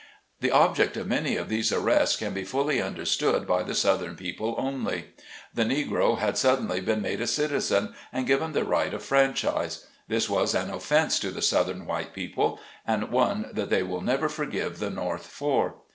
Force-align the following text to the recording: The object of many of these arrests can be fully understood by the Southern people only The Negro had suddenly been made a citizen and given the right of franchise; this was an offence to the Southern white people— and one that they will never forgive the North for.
The 0.39 0.49
object 0.49 0.97
of 0.97 1.05
many 1.05 1.37
of 1.37 1.47
these 1.47 1.71
arrests 1.71 2.15
can 2.15 2.33
be 2.33 2.43
fully 2.43 2.81
understood 2.81 3.45
by 3.45 3.61
the 3.61 3.75
Southern 3.75 4.15
people 4.15 4.55
only 4.57 5.13
The 5.53 5.63
Negro 5.63 6.17
had 6.17 6.39
suddenly 6.39 6.81
been 6.81 7.03
made 7.03 7.21
a 7.21 7.27
citizen 7.27 7.93
and 8.11 8.25
given 8.25 8.53
the 8.53 8.63
right 8.65 8.95
of 8.95 9.03
franchise; 9.03 9.85
this 10.07 10.27
was 10.27 10.55
an 10.55 10.71
offence 10.71 11.19
to 11.19 11.29
the 11.29 11.43
Southern 11.43 11.85
white 11.85 12.13
people— 12.15 12.59
and 12.87 13.11
one 13.11 13.51
that 13.53 13.69
they 13.69 13.83
will 13.83 14.01
never 14.01 14.27
forgive 14.27 14.79
the 14.79 14.89
North 14.89 15.27
for. 15.27 15.75